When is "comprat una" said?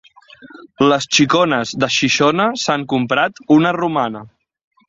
2.95-3.75